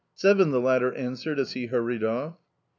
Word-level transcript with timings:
"Seven," 0.15 0.49
the 0.49 0.59
latter 0.59 0.91
answered 0.95 1.37
as 1.37 1.51
he 1.51 1.67
hurried 1.67 2.03
off. 2.03 2.39